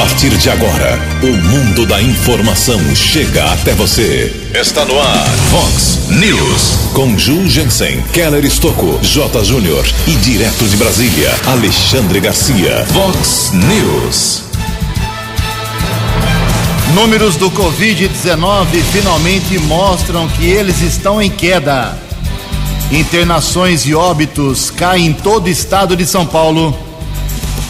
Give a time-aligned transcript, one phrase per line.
[0.00, 4.34] partir de agora, o mundo da informação chega até você.
[4.54, 6.92] Está no ar, Fox News.
[6.94, 9.44] Com Ju Jensen, Keller Estocco, J.
[9.44, 12.86] Júnior e direto de Brasília, Alexandre Garcia.
[12.86, 14.44] Fox News.
[16.94, 21.98] Números do Covid-19 finalmente mostram que eles estão em queda.
[22.90, 26.89] Internações e óbitos caem em todo o estado de São Paulo.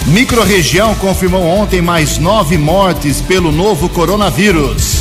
[0.06, 4.98] Microrregião confirmou ontem mais nove mortes pelo novo coronavírus.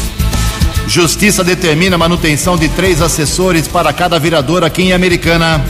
[0.88, 5.64] Justiça determina a manutenção de três assessores para cada vereador aqui em Americana.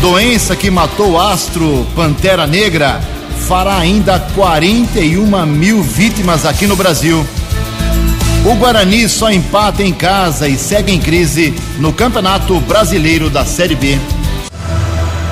[0.00, 3.00] Doença que matou astro Pantera Negra
[3.48, 7.26] fará ainda 41 mil vítimas aqui no Brasil.
[8.44, 13.74] O Guarani só empata em casa e segue em crise no Campeonato Brasileiro da Série
[13.74, 13.98] B.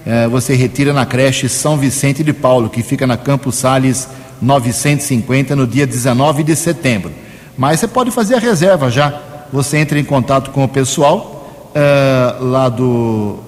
[0.06, 4.08] É, você retira na creche São Vicente de Paulo, que fica na Campos Sales
[4.42, 7.12] 950, no dia 19 de setembro.
[7.58, 9.22] Mas você pode fazer a reserva já.
[9.52, 13.40] Você entra em contato com o pessoal é, lá do,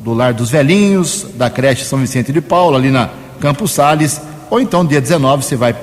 [0.00, 3.10] do Lar dos Velhinhos, da creche São Vicente de Paulo, ali na
[3.40, 4.20] Campos Sales,
[4.50, 5.76] ou então dia 19 você vai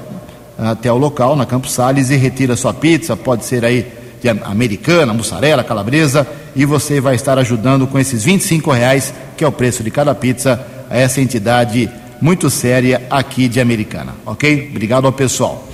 [0.58, 5.14] até o local, na Campos Sales, e retira sua pizza, pode ser aí de americana,
[5.14, 9.84] mussarela, calabresa, e você vai estar ajudando com esses 25 reais, que é o preço
[9.84, 11.90] de cada pizza, a essa entidade
[12.22, 14.70] muito séria aqui de Americana, ok?
[14.72, 15.68] Obrigado ao pessoal.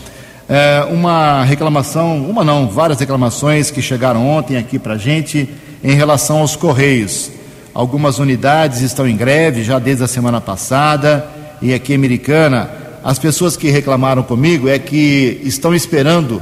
[0.49, 5.47] É, uma reclamação, uma não, várias reclamações que chegaram ontem aqui para gente
[5.83, 7.31] em relação aos Correios.
[7.73, 11.25] Algumas unidades estão em greve já desde a semana passada
[11.61, 12.69] e aqui em Americana,
[13.03, 16.41] as pessoas que reclamaram comigo é que estão esperando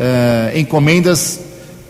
[0.00, 1.38] é, encomendas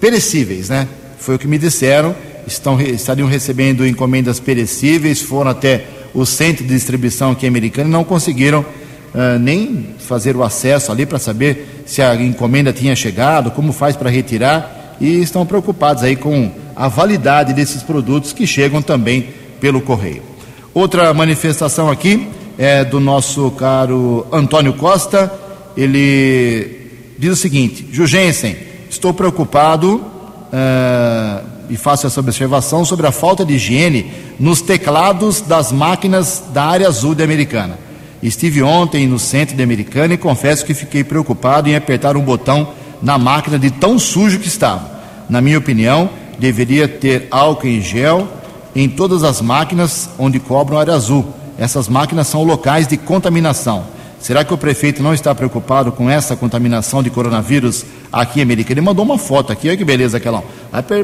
[0.01, 0.89] perecíveis, né?
[1.19, 2.15] Foi o que me disseram.
[2.47, 8.03] Estão, estariam recebendo encomendas perecíveis, foram até o centro de distribuição aqui americano e não
[8.03, 13.73] conseguiram uh, nem fazer o acesso ali para saber se a encomenda tinha chegado, como
[13.73, 19.29] faz para retirar e estão preocupados aí com a validade desses produtos que chegam também
[19.61, 20.23] pelo correio.
[20.75, 22.27] Outra manifestação aqui
[22.59, 25.33] é do nosso caro Antônio Costa.
[25.77, 26.80] Ele
[27.21, 28.57] diz o seguinte: Jugensen,
[28.89, 35.71] estou preocupado uh, e faço essa observação sobre a falta de higiene nos teclados das
[35.71, 37.79] máquinas da área azul de Americana.
[38.23, 42.73] Estive ontem no centro de Americana e confesso que fiquei preocupado em apertar um botão
[43.03, 44.99] na máquina de tão sujo que estava.
[45.29, 46.09] Na minha opinião,
[46.39, 48.27] deveria ter álcool em gel
[48.75, 51.27] em todas as máquinas onde cobram área azul.
[51.59, 53.85] Essas máquinas são locais de contaminação.
[54.21, 58.75] Será que o prefeito não está preocupado com essa contaminação de coronavírus aqui em Americana?
[58.75, 60.45] Ele mandou uma foto aqui, olha que beleza aquela.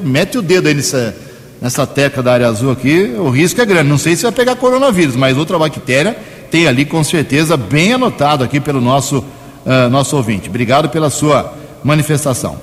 [0.02, 1.16] Mete o dedo aí nessa,
[1.60, 3.88] nessa tecla da área azul aqui, o risco é grande.
[3.88, 6.14] Não sei se vai pegar coronavírus, mas outra bactéria
[6.50, 10.50] tem ali com certeza bem anotado aqui pelo nosso, uh, nosso ouvinte.
[10.50, 12.58] Obrigado pela sua manifestação.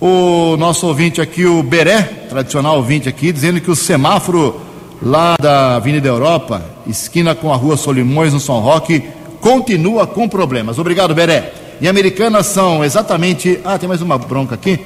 [0.00, 4.60] O nosso ouvinte aqui, o Beré, tradicional ouvinte aqui, dizendo que o semáforo
[5.02, 9.02] lá da Avenida Europa, esquina com a Rua Solimões, no São Roque,
[9.40, 10.78] continua com problemas.
[10.78, 11.52] Obrigado, Beré.
[11.80, 13.60] E Americanas são exatamente.
[13.64, 14.80] Ah, tem mais uma bronca aqui.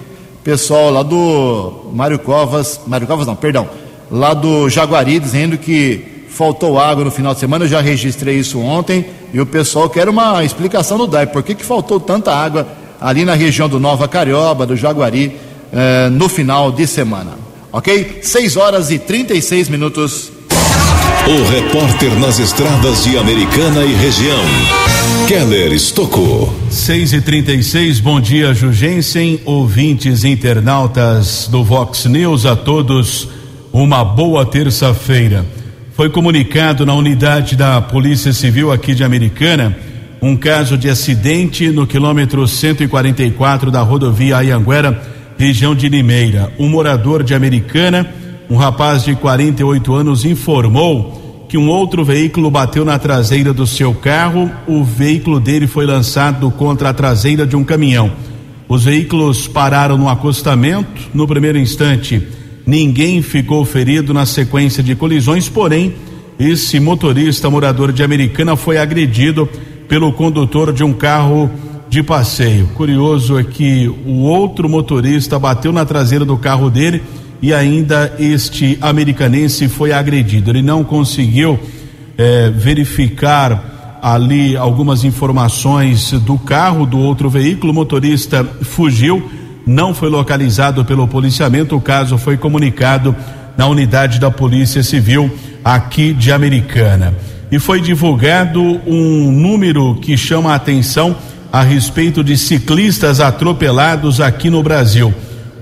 [0.44, 2.80] Pessoal lá do Mário Covas.
[2.86, 3.68] Mário Covas não, perdão.
[4.10, 7.64] Lá do Jaguari, dizendo que faltou água no final de semana.
[7.64, 9.06] Eu já registrei isso ontem.
[9.32, 11.26] E o pessoal quer uma explicação do DAI.
[11.26, 12.66] Por que, que faltou tanta água
[13.00, 15.36] ali na região do Nova Carioba, do Jaguari,
[15.72, 17.38] eh, no final de semana?
[17.72, 18.20] Ok?
[18.22, 20.30] 6 horas e 36 minutos.
[21.24, 24.42] O repórter nas estradas de Americana e região,
[25.28, 26.52] Keller Estocou.
[26.68, 33.28] 6 e 36 bom dia, Jugensen, ouvintes internautas do Vox News, a todos,
[33.72, 35.46] uma boa terça-feira.
[35.94, 39.76] Foi comunicado na unidade da Polícia Civil aqui de Americana
[40.20, 45.00] um caso de acidente no quilômetro 144 da rodovia Ayanguera,
[45.38, 46.52] região de Limeira.
[46.58, 48.12] Um morador de Americana
[48.52, 53.94] um rapaz de 48 anos informou que um outro veículo bateu na traseira do seu
[53.94, 54.50] carro.
[54.66, 58.12] O veículo dele foi lançado contra a traseira de um caminhão.
[58.68, 61.00] Os veículos pararam no acostamento.
[61.14, 62.28] No primeiro instante,
[62.66, 65.94] ninguém ficou ferido na sequência de colisões, porém,
[66.38, 69.48] esse motorista morador de Americana foi agredido
[69.88, 71.50] pelo condutor de um carro
[71.88, 72.66] de passeio.
[72.74, 77.02] Curioso é que o outro motorista bateu na traseira do carro dele
[77.42, 80.52] e ainda este americanense foi agredido.
[80.52, 81.58] Ele não conseguiu
[82.16, 87.72] eh, verificar ali algumas informações do carro do outro veículo.
[87.72, 89.28] O motorista fugiu,
[89.66, 91.76] não foi localizado pelo policiamento.
[91.76, 93.14] O caso foi comunicado
[93.56, 95.28] na unidade da Polícia Civil
[95.64, 97.12] aqui de Americana.
[97.50, 101.16] E foi divulgado um número que chama a atenção
[101.52, 105.12] a respeito de ciclistas atropelados aqui no Brasil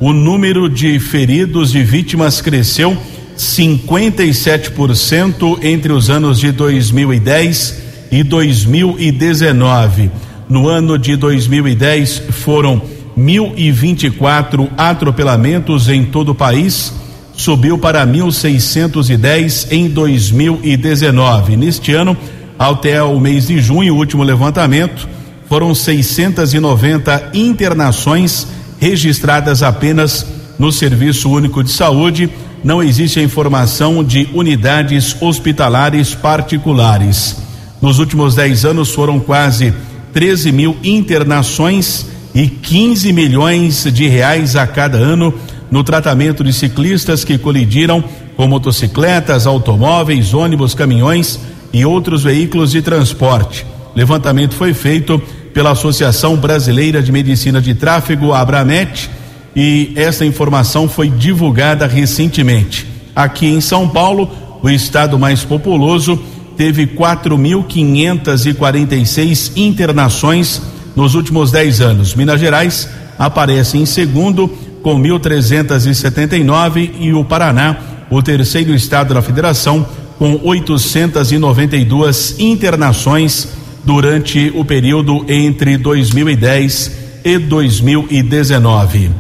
[0.01, 2.97] o número de feridos e vítimas cresceu
[3.37, 10.11] 57% entre os anos de 2010 e 2019.
[10.49, 12.81] No ano de 2010 foram
[13.17, 16.93] 1.024 atropelamentos em todo o país,
[17.35, 21.57] subiu para 1.610 em 2019.
[21.57, 22.17] Neste ano,
[22.59, 25.07] até o mês de junho, o último levantamento,
[25.47, 28.47] foram 690 internações
[28.81, 30.27] registradas apenas
[30.59, 32.31] no Serviço Único de Saúde.
[32.65, 37.37] Não existe a informação de unidades hospitalares particulares.
[37.81, 39.73] Nos últimos 10 anos foram quase
[40.13, 45.35] 13 mil internações e 15 milhões de reais a cada ano
[45.71, 48.03] no tratamento de ciclistas que colidiram
[48.37, 51.39] com motocicletas, automóveis, ônibus, caminhões
[51.73, 53.65] e outros veículos de transporte.
[53.95, 55.21] Levantamento foi feito
[55.53, 59.11] pela Associação Brasileira de Medicina de Tráfego, Abramet,
[59.55, 62.87] e essa informação foi divulgada recentemente.
[63.15, 64.31] Aqui em São Paulo,
[64.63, 66.19] o estado mais populoso
[66.57, 70.63] teve 4.546 internações
[70.95, 72.15] nos últimos 10 anos.
[72.15, 72.89] Minas Gerais
[73.19, 74.47] aparece em segundo
[74.83, 77.77] com 1.379 e o Paraná,
[78.11, 79.87] o terceiro estado da federação,
[80.19, 83.49] com 892 internações
[83.85, 89.11] durante o período entre 2010 e 2019.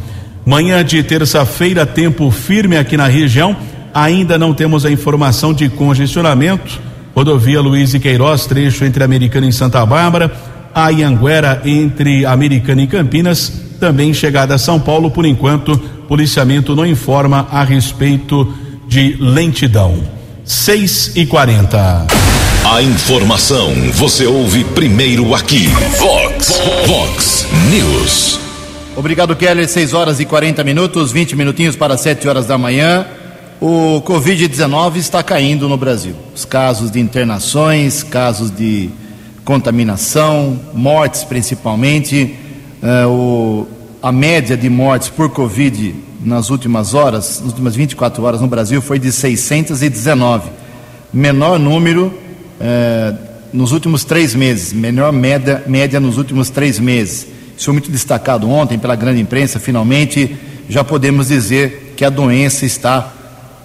[0.44, 3.56] Manhã de terça-feira, tempo firme aqui na região.
[3.92, 6.80] Ainda não temos a informação de congestionamento.
[7.14, 10.32] Rodovia Luiz e Queiroz, trecho entre Americana e Santa Bárbara.
[10.74, 13.52] A Ianguera entre Americana e Campinas.
[13.78, 18.52] Também chegada a São Paulo, por enquanto, policiamento não informa a respeito
[18.86, 19.98] de lentidão.
[20.44, 22.29] 6 e 40
[22.64, 25.66] a informação você ouve primeiro aqui.
[25.98, 28.38] Vox, Vox News.
[28.96, 29.68] Obrigado, Keller.
[29.68, 33.06] 6 horas e 40 minutos, 20 minutinhos para 7 horas da manhã.
[33.60, 36.14] O Covid-19 está caindo no Brasil.
[36.34, 38.90] Os casos de internações, casos de
[39.44, 42.36] contaminação, mortes principalmente.
[42.82, 43.68] Uh, o,
[44.02, 48.82] a média de mortes por Covid nas últimas horas, nas últimas 24 horas no Brasil,
[48.82, 50.50] foi de 619.
[51.12, 52.29] Menor número
[52.60, 53.14] é,
[53.52, 57.26] nos últimos três meses, menor média, média nos últimos três meses.
[57.56, 59.58] Isso foi muito destacado ontem pela grande imprensa.
[59.58, 60.36] Finalmente,
[60.68, 63.12] já podemos dizer que a doença está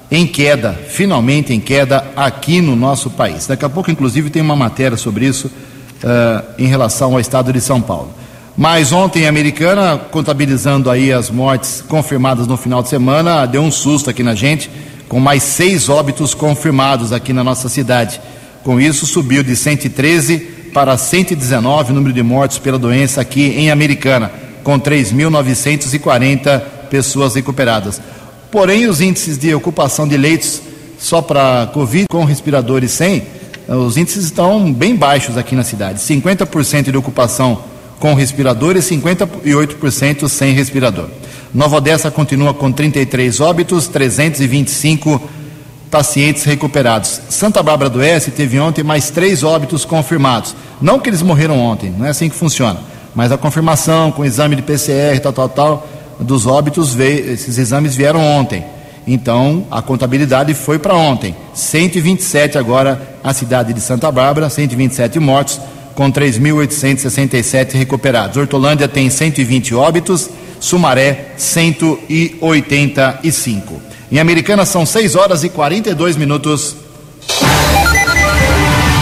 [0.10, 3.48] em queda, finalmente em queda aqui no nosso país.
[3.48, 7.62] Daqui a pouco, inclusive, tem uma matéria sobre isso uh, em relação ao estado de
[7.62, 8.12] São Paulo.
[8.58, 13.72] Mas ontem a americana, contabilizando aí as mortes confirmadas no final de semana, deu um
[13.72, 14.70] susto aqui na gente,
[15.10, 18.22] com mais seis óbitos confirmados aqui na nossa cidade.
[18.66, 20.40] Com isso, subiu de 113
[20.74, 24.32] para 119 o número de mortes pela doença aqui em Americana.
[24.64, 28.02] com 3.940 pessoas recuperadas.
[28.52, 30.64] Porém, os índices de ocupação de leitos
[30.98, 33.22] só para Covid com respiradores sem,
[33.68, 36.00] os índices estão bem baixos aqui na cidade.
[36.00, 37.62] 50% de ocupação
[38.00, 41.10] com respirador e 58% sem respirador.
[41.54, 45.22] Nova Odessa continua com 33 óbitos, 325
[45.96, 47.22] pacientes recuperados.
[47.30, 50.54] Santa Bárbara do Oeste teve ontem mais três óbitos confirmados.
[50.82, 52.82] Não que eles morreram ontem, não é assim que funciona.
[53.16, 55.88] Mas a confirmação com exame de PCR, tal, tal, tal,
[56.20, 58.66] dos óbitos, veio, esses exames vieram ontem.
[59.08, 61.34] Então, a contabilidade foi para ontem.
[61.54, 65.62] 127 agora a cidade de Santa Bárbara, 127 mortos,
[65.96, 68.36] com 3.867 recuperados.
[68.36, 73.95] Hortolândia tem 120 óbitos, Sumaré 185.
[74.12, 76.76] Em Americana são 6 horas e 42 minutos.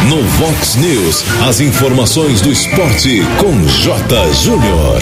[0.07, 4.33] No Vox News, as informações do esporte com J.
[4.33, 5.01] Júnior.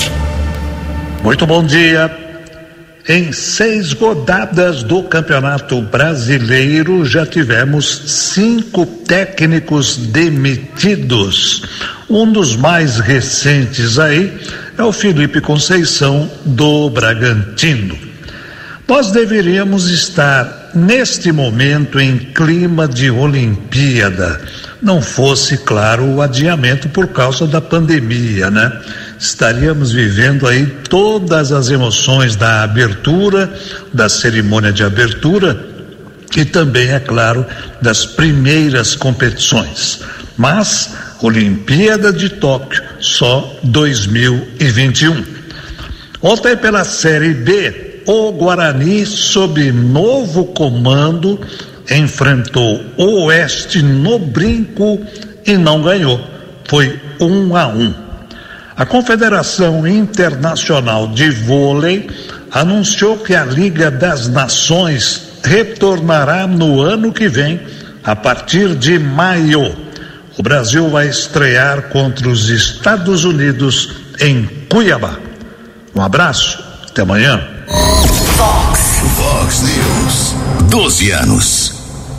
[1.23, 2.17] Muito bom dia.
[3.09, 11.63] Em seis rodadas do Campeonato Brasileiro, já tivemos cinco técnicos demitidos.
[12.07, 14.31] Um dos mais recentes aí
[14.77, 18.10] é o Felipe Conceição, do Bragantino.
[18.91, 24.41] Nós deveríamos estar, neste momento, em clima de Olimpíada.
[24.81, 28.81] Não fosse, claro, o adiamento por causa da pandemia, né?
[29.17, 33.49] estaríamos vivendo aí todas as emoções da abertura,
[33.93, 35.57] da cerimônia de abertura
[36.35, 37.45] e também, é claro,
[37.81, 40.01] das primeiras competições.
[40.35, 45.23] Mas Olimpíada de Tóquio só 2021.
[46.21, 51.39] Ontem pela Série B, o Guarani, sob novo comando,
[51.89, 54.99] enfrentou o Oeste no brinco
[55.45, 56.19] e não ganhou.
[56.65, 57.93] Foi um a um.
[58.75, 62.09] A Confederação Internacional de Vôlei
[62.51, 67.59] anunciou que a Liga das Nações retornará no ano que vem,
[68.03, 69.75] a partir de maio.
[70.37, 75.19] O Brasil vai estrear contra os Estados Unidos em Cuiabá.
[75.93, 77.60] Um abraço, até amanhã.
[77.71, 80.35] Fox, Fox News,
[80.69, 81.73] 12 anos.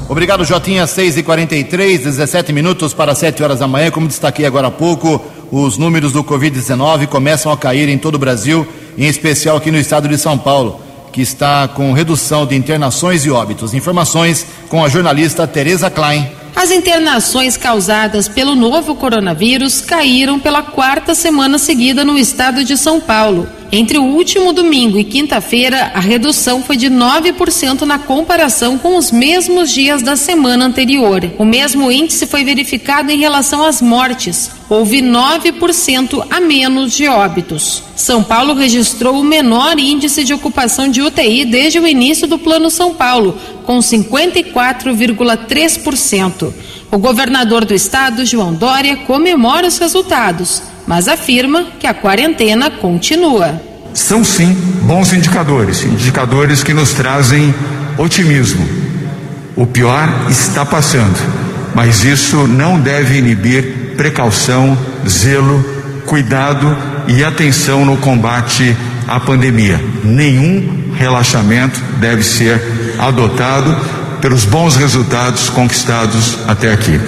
[0.08, 0.86] Obrigado, Jotinha.
[0.86, 3.90] 6 e 43 17 minutos para 7 horas da manhã.
[3.90, 8.18] Como destaquei agora há pouco, os números do Covid-19 começam a cair em todo o
[8.18, 8.66] Brasil,
[8.96, 10.80] em especial aqui no estado de São Paulo,
[11.12, 13.74] que está com redução de internações e óbitos.
[13.74, 16.30] Informações com a jornalista Tereza Klein.
[16.56, 23.00] As internações causadas pelo novo coronavírus caíram pela quarta semana seguida no estado de São
[23.00, 23.46] Paulo.
[23.74, 29.10] Entre o último domingo e quinta-feira, a redução foi de 9% na comparação com os
[29.10, 31.32] mesmos dias da semana anterior.
[31.38, 34.50] O mesmo índice foi verificado em relação às mortes.
[34.68, 37.82] Houve 9% a menos de óbitos.
[37.96, 42.68] São Paulo registrou o menor índice de ocupação de UTI desde o início do Plano
[42.68, 46.52] São Paulo, com 54,3%.
[46.90, 53.58] O governador do estado, João Dória, comemora os resultados mas afirma que a quarentena continua.
[53.94, 57.54] São sim bons indicadores, indicadores que nos trazem
[57.96, 58.62] otimismo.
[59.56, 61.16] O pior está passando,
[61.74, 64.76] mas isso não deve inibir precaução,
[65.08, 65.64] zelo,
[66.04, 66.76] cuidado
[67.08, 68.76] e atenção no combate
[69.08, 69.82] à pandemia.
[70.04, 72.60] Nenhum relaxamento deve ser
[72.98, 73.74] adotado
[74.20, 77.00] pelos bons resultados conquistados até aqui.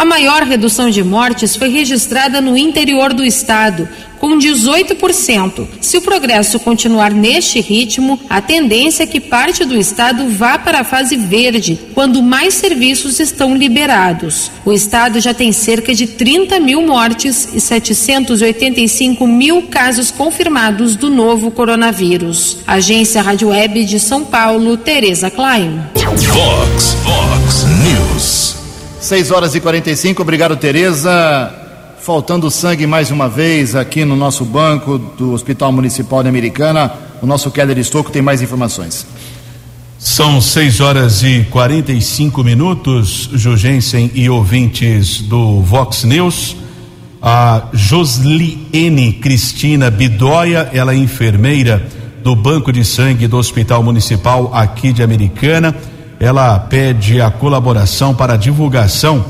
[0.00, 3.86] A maior redução de mortes foi registrada no interior do estado,
[4.18, 5.68] com 18%.
[5.78, 10.80] Se o progresso continuar neste ritmo, a tendência é que parte do estado vá para
[10.80, 14.50] a fase verde, quando mais serviços estão liberados.
[14.64, 21.10] O estado já tem cerca de 30 mil mortes e 785 mil casos confirmados do
[21.10, 22.60] novo coronavírus.
[22.66, 25.78] Agência Rádio Web de São Paulo, Tereza Klein.
[25.94, 28.59] Fox, Fox News.
[29.00, 31.50] 6 horas e 45, obrigado, Tereza.
[32.02, 36.92] Faltando sangue mais uma vez aqui no nosso banco do Hospital Municipal de Americana.
[37.22, 39.06] O nosso Keller Estocco tem mais informações.
[39.98, 46.54] São 6 horas e 45 minutos, Jugensen e ouvintes do Vox News.
[47.22, 51.86] A Josliene Cristina Bidóia, ela é enfermeira
[52.22, 55.74] do Banco de Sangue do Hospital Municipal aqui de Americana
[56.20, 59.24] ela pede a colaboração para a divulgação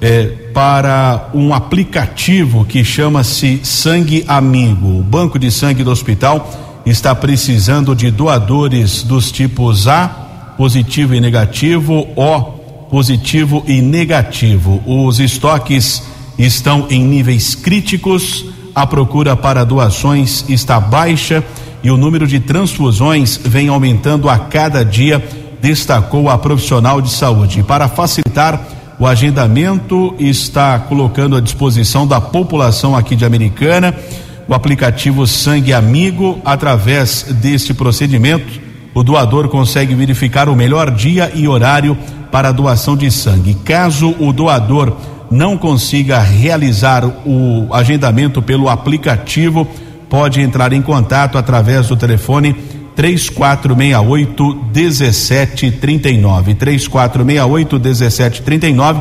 [0.00, 5.00] é, para um aplicativo que chama-se Sangue Amigo.
[5.00, 6.48] O Banco de Sangue do Hospital
[6.86, 12.40] está precisando de doadores dos tipos A, positivo e negativo, O,
[12.88, 14.80] positivo e negativo.
[14.86, 16.04] Os estoques
[16.38, 18.46] estão em níveis críticos.
[18.74, 21.42] a procura para doações está baixa
[21.82, 25.22] e o número de transfusões vem aumentando a cada dia,
[25.60, 27.62] destacou a profissional de saúde.
[27.62, 28.60] Para facilitar
[28.98, 33.94] o agendamento, está colocando à disposição da população aqui de Americana
[34.48, 36.40] o aplicativo Sangue Amigo.
[36.44, 38.60] Através deste procedimento,
[38.94, 41.96] o doador consegue verificar o melhor dia e horário
[42.32, 43.54] para a doação de sangue.
[43.64, 44.96] Caso o doador
[45.30, 49.68] não consiga realizar o agendamento pelo aplicativo,
[50.08, 52.56] pode entrar em contato através do telefone
[52.98, 56.54] 3468 1739.
[56.54, 59.00] 3468 1739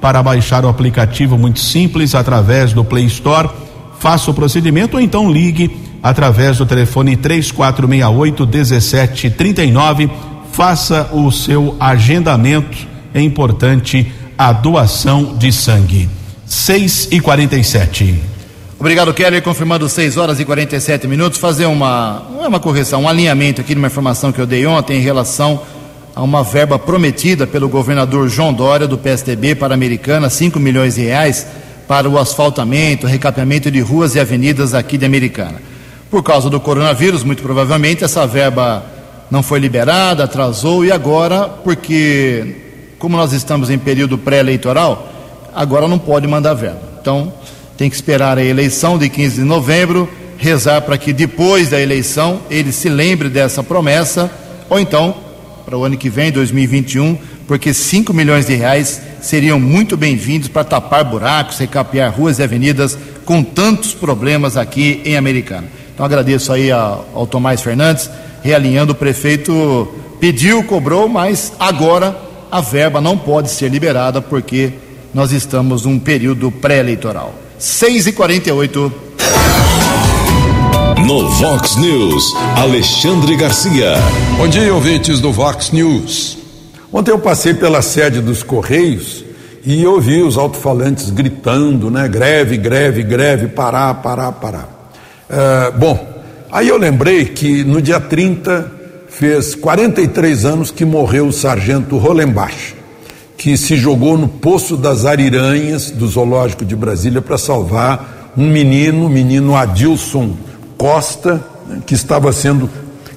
[0.00, 3.48] para baixar o aplicativo muito simples através do Play Store.
[4.00, 5.70] Faça o procedimento ou então ligue
[6.02, 10.10] através do telefone 3468 1739.
[10.50, 12.76] Faça o seu agendamento.
[13.14, 16.08] É importante a doação de sangue.
[16.46, 18.35] 6 e 47
[18.78, 19.42] Obrigado, Keller.
[19.42, 21.38] Confirmando 6 horas e 47 minutos.
[21.38, 24.98] Fazer uma, é uma correção, um alinhamento aqui de uma informação que eu dei ontem
[24.98, 25.62] em relação
[26.14, 30.96] a uma verba prometida pelo governador João Dória do PSDB para a Americana, 5 milhões
[30.96, 31.46] de reais
[31.88, 35.60] para o asfaltamento, recapeamento de ruas e avenidas aqui de Americana.
[36.10, 38.84] Por causa do coronavírus, muito provavelmente essa verba
[39.30, 42.56] não foi liberada, atrasou e agora, porque
[42.98, 45.08] como nós estamos em período pré-eleitoral,
[45.54, 46.80] agora não pode mandar verba.
[47.00, 47.32] Então,
[47.76, 52.40] tem que esperar a eleição de 15 de novembro, rezar para que depois da eleição
[52.50, 54.30] ele se lembre dessa promessa,
[54.68, 55.14] ou então,
[55.64, 60.64] para o ano que vem, 2021, porque 5 milhões de reais seriam muito bem-vindos para
[60.64, 65.68] tapar buracos, recapear ruas e avenidas com tantos problemas aqui em Americana.
[65.94, 68.10] Então agradeço aí ao, Tomás Fernandes,
[68.42, 69.88] realinhando o prefeito
[70.20, 72.16] pediu, cobrou, mas agora
[72.50, 74.72] a verba não pode ser liberada porque
[75.12, 77.45] nós estamos num período pré-eleitoral.
[77.58, 78.92] 6 e 48
[81.06, 83.94] No Vox News, Alexandre Garcia.
[84.36, 86.36] Bom dia, ouvintes do Vox News.
[86.92, 89.24] Ontem eu passei pela sede dos Correios
[89.64, 92.06] e ouvi os alto-falantes gritando, né?
[92.08, 94.90] Greve, greve, greve, parar, parar, parar.
[95.28, 98.70] É, bom, aí eu lembrei que no dia 30
[99.08, 102.75] fez 43 anos que morreu o sargento Rolenbach,
[103.46, 109.06] que se jogou no Poço das Ariranhas do Zoológico de Brasília para salvar um menino,
[109.06, 110.32] o menino Adilson
[110.76, 112.68] Costa, né, que estava sendo,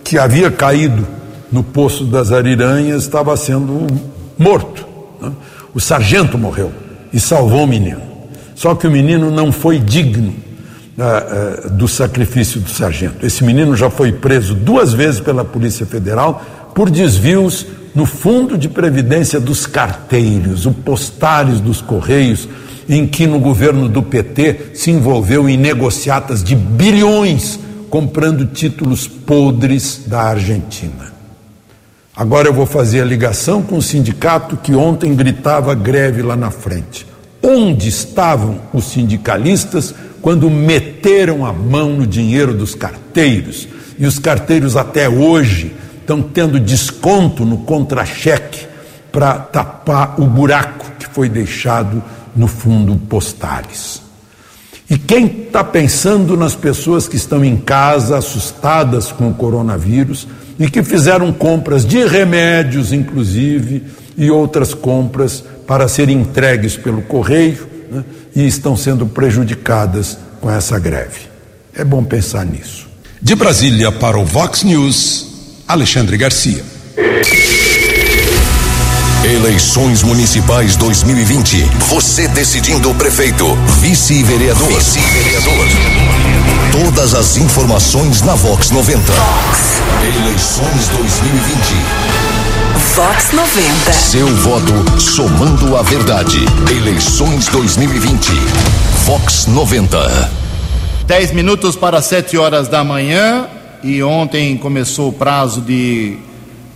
[0.04, 1.08] que havia caído
[1.52, 3.88] no Poço das Ariranhas, estava sendo
[4.38, 4.86] morto.
[5.20, 5.32] Né?
[5.74, 6.72] O sargento morreu
[7.12, 8.04] e salvou o menino.
[8.54, 10.36] Só que o menino não foi digno
[11.72, 13.26] do sacrifício do sargento.
[13.26, 18.70] Esse menino já foi preso duas vezes pela Polícia Federal por desvios no fundo de
[18.70, 22.48] previdência dos carteiros, o postários dos Correios,
[22.88, 30.04] em que no governo do PT se envolveu em negociatas de bilhões comprando títulos podres
[30.06, 31.14] da Argentina.
[32.16, 36.52] Agora eu vou fazer a ligação com o sindicato que ontem gritava greve lá na
[36.52, 37.06] frente.
[37.42, 43.68] Onde estavam os sindicalistas quando meteram a mão no dinheiro dos carteiros?
[43.98, 45.74] E os carteiros até hoje
[46.10, 48.66] estão tendo desconto no contra-cheque
[49.12, 52.04] para tapar o buraco que foi deixado
[52.36, 54.02] no fundo Postales.
[54.90, 60.68] E quem está pensando nas pessoas que estão em casa assustadas com o coronavírus e
[60.68, 63.84] que fizeram compras de remédios, inclusive,
[64.18, 68.04] e outras compras para serem entregues pelo correio né,
[68.36, 71.30] e estão sendo prejudicadas com essa greve.
[71.76, 72.88] É bom pensar nisso.
[73.22, 75.29] De Brasília para o Vox News,
[75.70, 76.66] Alexandre Garcia.
[79.24, 81.64] Eleições Municipais 2020.
[81.90, 83.46] Você decidindo o prefeito,
[83.80, 84.68] vice-vereador.
[84.68, 85.68] Vice-vereador.
[86.72, 89.14] Todas as informações na Vox 90.
[90.02, 91.60] Eleições 2020.
[92.96, 93.94] Vox 90.
[93.94, 96.40] Seu voto somando a verdade.
[96.76, 98.32] Eleições 2020.
[99.06, 100.32] Vox 90.
[101.06, 103.48] 10 minutos para 7 horas da manhã
[103.84, 106.18] e ontem começou o prazo de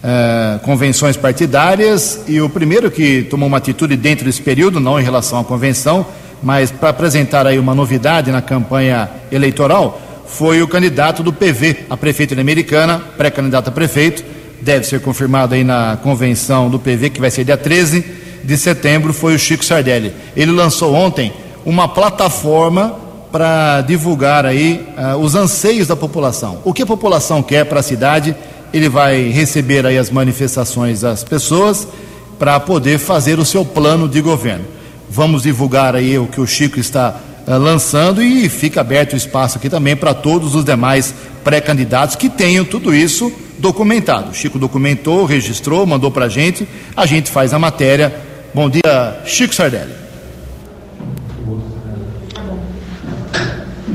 [0.04, 5.04] uh, convenções partidárias e o primeiro que tomou uma atitude dentro desse período, não em
[5.04, 6.06] relação à convenção,
[6.42, 11.98] mas para apresentar aí uma novidade na campanha eleitoral, foi o candidato do PV a
[11.98, 14.24] prefeito de Americana, pré-candidato a prefeito,
[14.62, 18.04] deve ser confirmado aí na convenção do PV, que vai ser dia 13
[18.44, 20.13] de setembro, foi o Chico Sardelli.
[20.36, 21.32] Ele lançou ontem
[21.66, 23.03] uma plataforma
[23.34, 26.60] para divulgar aí uh, os anseios da população.
[26.63, 28.36] O que a população quer para a cidade
[28.72, 31.88] ele vai receber aí as manifestações das pessoas
[32.38, 34.65] para poder fazer o seu plano de governo.
[35.10, 37.15] Vamos divulgar aí o que o Chico está
[37.48, 41.12] uh, lançando e fica aberto o espaço aqui também para todos os demais
[41.43, 44.30] pré-candidatos que tenham tudo isso documentado.
[44.30, 48.13] O Chico documentou, registrou, mandou para a gente, a gente faz a matéria.
[48.54, 50.03] Bom dia, Chico Sardelli.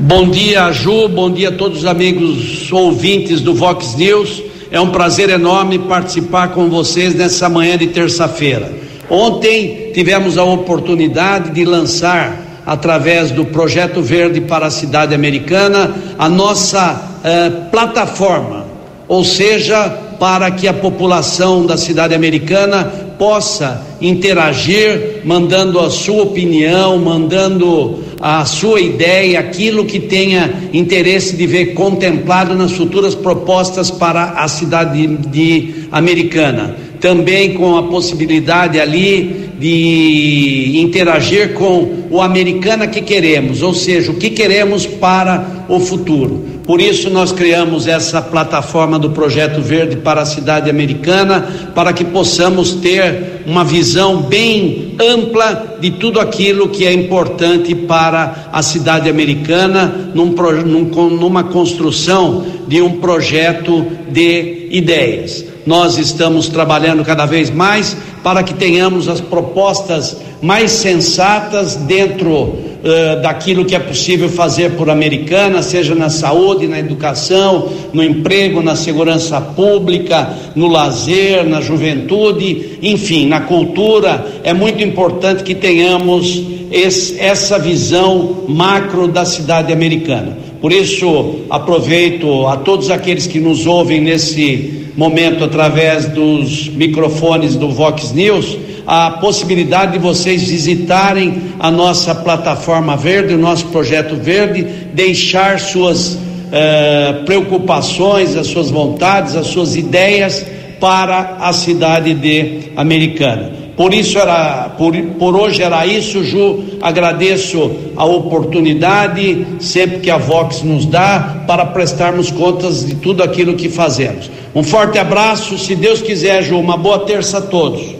[0.01, 4.41] Bom dia, Ju, bom dia a todos os amigos ouvintes do Vox News.
[4.71, 8.71] É um prazer enorme participar com vocês nessa manhã de terça-feira.
[9.09, 16.29] Ontem tivemos a oportunidade de lançar, através do Projeto Verde para a Cidade Americana, a
[16.29, 18.67] nossa eh, plataforma,
[19.05, 22.83] ou seja, para que a população da cidade americana
[23.17, 31.47] possa interagir, mandando a sua opinião, mandando a sua ideia, aquilo que tenha interesse de
[31.47, 36.75] ver contemplado nas futuras propostas para a cidade de, Americana.
[36.99, 44.15] Também com a possibilidade ali de interagir com o americana que queremos, ou seja, o
[44.15, 46.45] que queremos para o futuro.
[46.69, 52.05] Por isso nós criamos essa plataforma do Projeto Verde para a cidade americana, para que
[52.05, 59.09] possamos ter uma visão bem ampla de tudo aquilo que é importante para a cidade
[59.09, 65.45] americana, num, num, numa construção de um projeto de ideias.
[65.65, 73.21] Nós estamos trabalhando cada vez mais para que tenhamos as propostas mais sensatas dentro uh,
[73.21, 78.75] daquilo que é possível fazer por Americana, seja na saúde, na educação, no emprego, na
[78.75, 84.25] segurança pública, no lazer, na juventude, enfim, na cultura.
[84.43, 90.48] É muito importante que tenhamos esse, essa visão macro da cidade americana.
[90.61, 97.69] Por isso, aproveito a todos aqueles que nos ouvem nesse momento através dos microfones do
[97.69, 104.63] Vox News a possibilidade de vocês visitarem a nossa plataforma verde, o nosso projeto verde,
[104.93, 106.17] deixar suas
[106.51, 110.43] eh, preocupações, as suas vontades, as suas ideias
[110.79, 113.68] para a cidade de Americana.
[113.79, 116.65] Por isso era, por, por hoje era isso, Ju.
[116.81, 123.53] Agradeço a oportunidade sempre que a Vox nos dá para prestarmos contas de tudo aquilo
[123.53, 124.29] que fazemos.
[124.53, 127.95] Um forte abraço, se Deus quiser, Ju, uma boa terça a todos.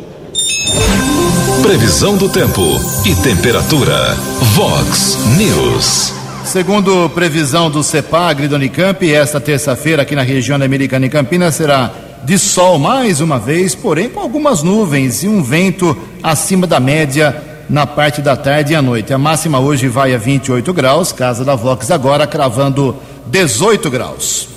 [1.61, 2.61] Previsão do tempo
[3.05, 4.17] e temperatura.
[4.55, 6.13] Vox News.
[6.43, 11.55] Segundo previsão do CEPAGRI do Unicamp, esta terça-feira aqui na região da Americana e Campinas
[11.55, 11.89] será
[12.23, 17.43] de sol mais uma vez, porém com algumas nuvens e um vento acima da média
[17.69, 19.13] na parte da tarde e à noite.
[19.13, 22.95] A máxima hoje vai a 28 graus, casa da Vox agora cravando
[23.27, 24.49] 18 graus.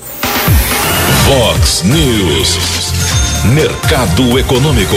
[1.27, 2.93] Vox News.
[3.55, 4.97] Mercado Econômico.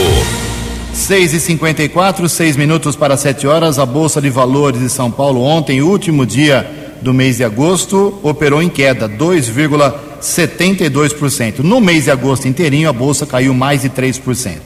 [0.93, 3.77] 6 e 54 6 minutos para 7 horas.
[3.77, 8.61] A Bolsa de Valores de São Paulo, ontem, último dia do mês de agosto, operou
[8.61, 9.07] em queda,
[10.25, 11.59] 2,72%.
[11.59, 14.57] No mês de agosto inteirinho, a Bolsa caiu mais de 3%.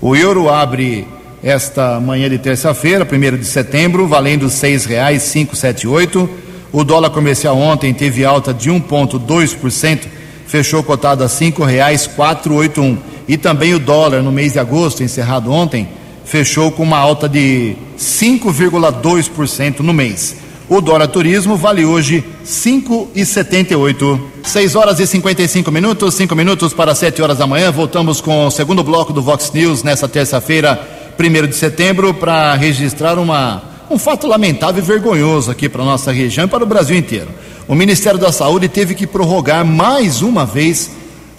[0.00, 1.06] O euro abre
[1.42, 6.28] esta manhã de terça-feira, 1 de setembro, valendo R$ 6,578.
[6.72, 10.00] O dólar comercial ontem teve alta de 1,2%,
[10.46, 12.98] fechou cotado a R$ 5,481.
[13.26, 15.88] E também o dólar no mês de agosto, encerrado ontem,
[16.24, 20.36] fechou com uma alta de 5,2% no mês.
[20.70, 24.20] O dólar turismo vale hoje 5,78.
[24.42, 27.72] 6 horas e 55 minutos, 5 minutos para 7 horas da manhã.
[27.72, 30.78] Voltamos com o segundo bloco do Vox News nesta terça-feira,
[31.18, 36.44] 1 de setembro, para registrar uma, um fato lamentável e vergonhoso aqui para nossa região
[36.44, 37.28] e para o Brasil inteiro.
[37.66, 40.90] O Ministério da Saúde teve que prorrogar mais uma vez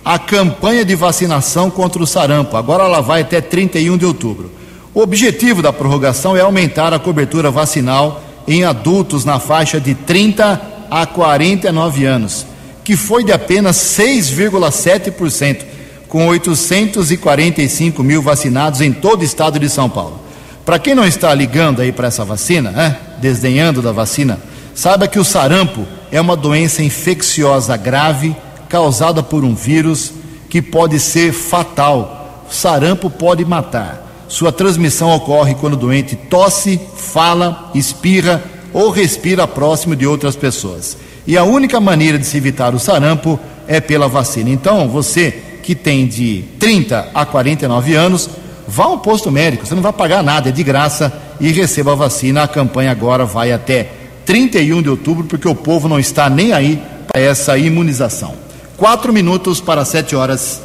[0.04, 2.58] a campanha de vacinação contra o sarampo.
[2.58, 4.50] Agora ela vai até 31 de outubro.
[4.92, 10.62] O objetivo da prorrogação é aumentar a cobertura vacinal em adultos na faixa de 30
[10.90, 12.46] a 49 anos,
[12.84, 15.64] que foi de apenas 6,7%,
[16.08, 20.20] com 845 mil vacinados em todo o estado de São Paulo.
[20.66, 24.40] Para quem não está ligando aí para essa vacina, né, desdenhando da vacina,
[24.74, 28.36] saiba que o sarampo é uma doença infecciosa grave
[28.68, 30.14] causada por um vírus
[30.50, 32.46] que pode ser fatal.
[32.50, 34.09] Sarampo pode matar.
[34.30, 40.96] Sua transmissão ocorre quando o doente tosse, fala, espirra ou respira próximo de outras pessoas.
[41.26, 44.52] E a única maneira de se evitar o sarampo é pela vacina.
[44.52, 45.32] Então, você
[45.64, 48.30] que tem de 30 a 49 anos,
[48.68, 51.12] vá ao posto médico, você não vai pagar nada, é de graça
[51.42, 52.44] e receba a vacina.
[52.44, 53.90] A campanha agora vai até
[54.26, 58.34] 31 de outubro, porque o povo não está nem aí para essa imunização.
[58.78, 60.62] Quatro minutos para sete horas.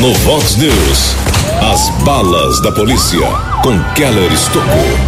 [0.00, 1.14] No Vox News,
[1.60, 3.26] as balas da polícia
[3.62, 4.98] com Keller Estocou.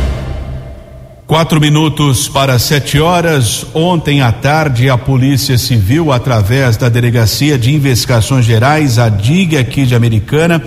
[1.25, 3.65] Quatro minutos para sete horas.
[3.73, 9.87] Ontem à tarde, a Polícia Civil, através da Delegacia de Investigações Gerais, a DIG aqui
[9.87, 10.61] de Americana,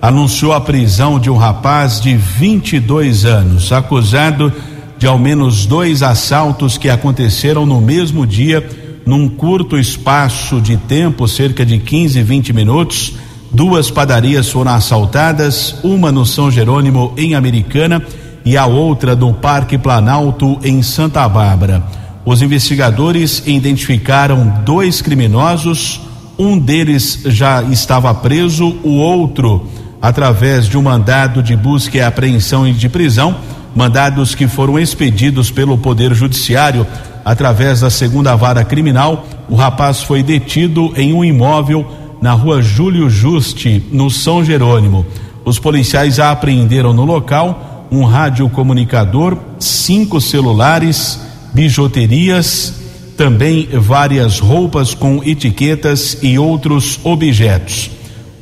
[0.00, 4.52] anunciou a prisão de um rapaz de 22 anos, acusado
[4.96, 8.64] de ao menos dois assaltos que aconteceram no mesmo dia,
[9.04, 13.14] num curto espaço de tempo, cerca de 15, 20 minutos.
[13.54, 18.02] Duas padarias foram assaltadas, uma no São Jerônimo, em Americana
[18.44, 21.80] e a outra no Parque Planalto, em Santa Bárbara.
[22.24, 26.00] Os investigadores identificaram dois criminosos,
[26.36, 29.68] um deles já estava preso, o outro,
[30.02, 33.36] através de um mandado de busca e apreensão e de prisão,
[33.72, 36.84] mandados que foram expedidos pelo Poder Judiciário
[37.24, 39.24] através da segunda vara criminal.
[39.48, 45.04] O rapaz foi detido em um imóvel na rua Júlio Juste, no São Jerônimo.
[45.44, 51.20] Os policiais apreenderam no local um radiocomunicador, cinco celulares,
[51.52, 52.76] bijuterias,
[53.14, 57.90] também várias roupas com etiquetas e outros objetos.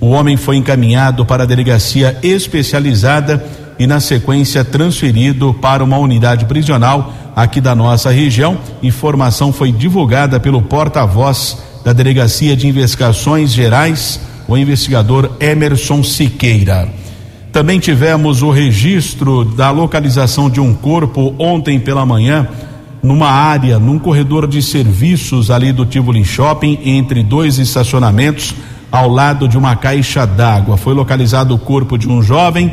[0.00, 3.44] O homem foi encaminhado para a delegacia especializada
[3.80, 8.56] e, na sequência, transferido para uma unidade prisional aqui da nossa região.
[8.80, 16.88] Informação foi divulgada pelo porta-voz da Delegacia de Investigações Gerais, o investigador Emerson Siqueira.
[17.52, 22.48] Também tivemos o registro da localização de um corpo ontem pela manhã,
[23.02, 28.54] numa área, num corredor de serviços ali do Tivoli Shopping, entre dois estacionamentos,
[28.90, 30.76] ao lado de uma caixa d'água.
[30.76, 32.72] Foi localizado o corpo de um jovem.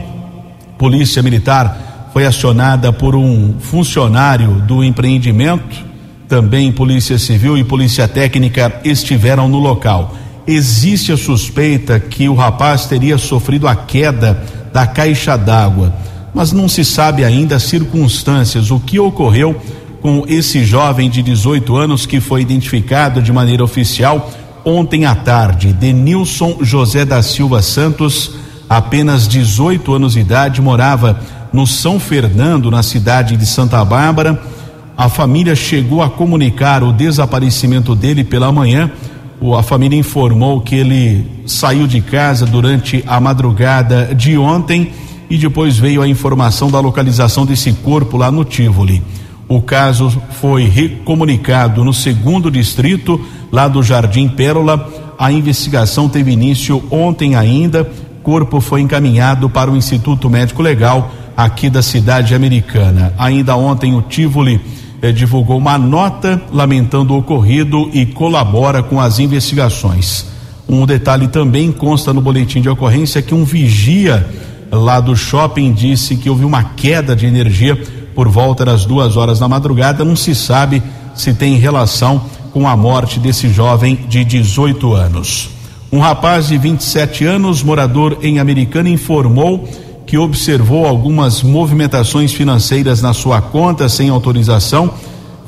[0.78, 5.89] Polícia Militar foi acionada por um funcionário do empreendimento.
[6.30, 10.14] Também Polícia Civil e Polícia Técnica estiveram no local.
[10.46, 14.40] Existe a suspeita que o rapaz teria sofrido a queda
[14.72, 15.92] da caixa d'água,
[16.32, 19.60] mas não se sabe ainda as circunstâncias, o que ocorreu
[20.04, 24.30] com esse jovem de 18 anos que foi identificado de maneira oficial
[24.64, 25.74] ontem à tarde.
[25.74, 28.36] Denilson José da Silva Santos,
[28.70, 31.20] apenas 18 anos de idade, morava
[31.52, 34.40] no São Fernando, na cidade de Santa Bárbara.
[35.00, 38.92] A família chegou a comunicar o desaparecimento dele pela manhã
[39.58, 44.92] a família informou que ele saiu de casa durante a madrugada de ontem
[45.30, 49.02] e depois veio a informação da localização desse corpo lá no Tivoli.
[49.48, 54.90] O caso foi recomunicado no segundo distrito, lá do Jardim Pérola.
[55.18, 57.90] A investigação teve início ontem ainda.
[58.22, 63.14] Corpo foi encaminhado para o Instituto Médico Legal aqui da cidade americana.
[63.18, 64.60] Ainda ontem o Tivoli
[65.02, 70.26] eh, divulgou uma nota lamentando o ocorrido e colabora com as investigações.
[70.68, 74.28] Um detalhe também consta no boletim de ocorrência que um vigia
[74.72, 77.76] lá do shopping disse que houve uma queda de energia
[78.14, 80.06] por volta das duas horas da madrugada.
[80.06, 80.84] Não se sabe
[81.16, 85.50] se tem relação com a morte desse jovem de 18 anos.
[85.92, 89.68] Um rapaz de 27 anos, morador em Americana, informou
[90.10, 94.92] que observou algumas movimentações financeiras na sua conta sem autorização.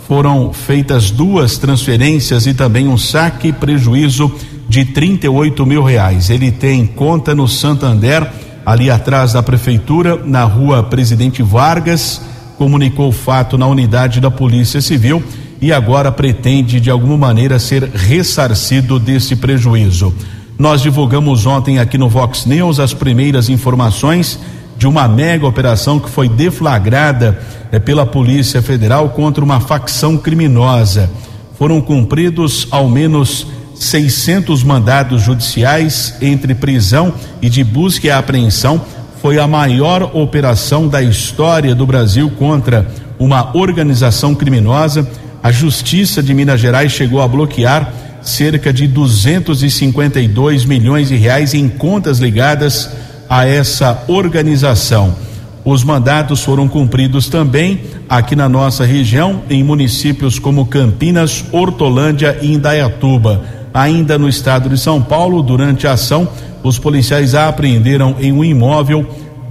[0.08, 4.32] Foram feitas duas transferências e também um saque prejuízo
[4.70, 6.30] de 38 mil reais.
[6.30, 8.32] Ele tem conta no Santander,
[8.64, 12.22] ali atrás da prefeitura, na rua Presidente Vargas.
[12.56, 15.24] Comunicou o fato na unidade da Polícia Civil
[15.60, 20.14] e agora pretende de alguma maneira ser ressarcido desse prejuízo.
[20.58, 24.40] Nós divulgamos ontem aqui no Vox News as primeiras informações
[24.78, 27.40] de uma mega operação que foi deflagrada
[27.72, 31.10] eh, pela Polícia Federal contra uma facção criminosa.
[31.58, 38.82] Foram cumpridos ao menos 600 mandados judiciais entre prisão e de busca e apreensão.
[39.22, 42.88] Foi a maior operação da história do Brasil contra
[43.20, 45.08] uma organização criminosa.
[45.44, 51.68] A Justiça de Minas Gerais chegou a bloquear cerca de 252 milhões de reais em
[51.68, 52.90] contas ligadas
[53.30, 55.16] a essa organização.
[55.64, 62.54] Os mandatos foram cumpridos também aqui na nossa região, em municípios como Campinas, Hortolândia e
[62.54, 63.44] Indaiatuba.
[63.74, 66.28] Ainda no estado de São Paulo, durante a ação,
[66.64, 69.08] os policiais apreenderam em um imóvel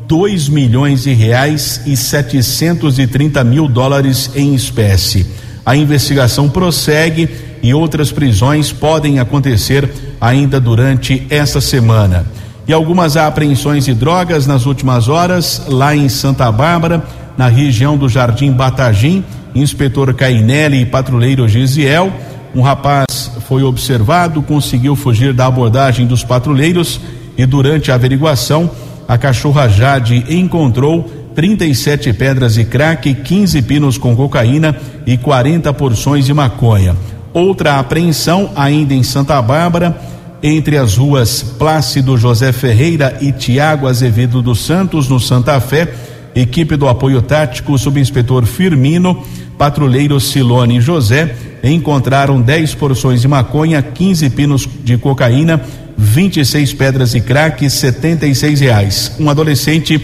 [0.06, 5.24] dois milhões de reais e setecentos e trinta mil dólares em espécie.
[5.64, 7.28] A investigação prossegue
[7.62, 9.88] e outras prisões podem acontecer
[10.20, 12.26] ainda durante esta semana.
[12.66, 17.02] E algumas apreensões de drogas nas últimas horas, lá em Santa Bárbara,
[17.36, 22.12] na região do Jardim Batagim, inspetor Cainelli e patrulheiro Gisiel.
[22.54, 27.00] Um rapaz foi observado, conseguiu fugir da abordagem dos patrulheiros
[27.36, 28.70] e durante a averiguação,
[29.08, 36.26] a cachorra Jade encontrou 37 pedras de crack, 15 pinos com cocaína e 40 porções
[36.26, 36.94] de maconha.
[37.32, 39.96] Outra apreensão ainda em Santa Bárbara,
[40.42, 45.92] entre as ruas Plácido José Ferreira e Tiago Azevedo dos Santos, no Santa Fé,
[46.34, 49.22] equipe do apoio tático, subinspetor Firmino,
[49.56, 55.60] patrulheiro Silone José, encontraram 10 porções de maconha, 15 pinos de cocaína,
[55.96, 59.12] 26 pedras de crack, 76 reais.
[59.20, 59.98] Um adolescente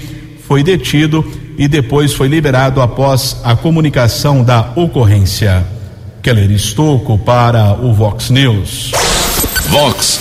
[0.46, 1.24] foi detido
[1.58, 5.75] e depois foi liberado após a comunicação da ocorrência.
[6.26, 8.90] Keller Estocco para o Vox News.
[9.68, 10.20] Vox